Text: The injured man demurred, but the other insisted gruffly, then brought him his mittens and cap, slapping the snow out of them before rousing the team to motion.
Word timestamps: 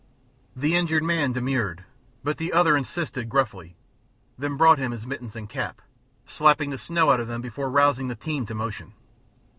The 0.55 0.75
injured 0.75 1.03
man 1.03 1.31
demurred, 1.31 1.83
but 2.23 2.37
the 2.39 2.51
other 2.53 2.75
insisted 2.75 3.29
gruffly, 3.29 3.75
then 4.35 4.57
brought 4.57 4.79
him 4.79 4.89
his 4.93 5.05
mittens 5.05 5.35
and 5.35 5.47
cap, 5.47 5.79
slapping 6.25 6.71
the 6.71 6.79
snow 6.79 7.11
out 7.11 7.19
of 7.19 7.27
them 7.27 7.41
before 7.43 7.69
rousing 7.69 8.07
the 8.07 8.15
team 8.15 8.47
to 8.47 8.55
motion. 8.55 8.93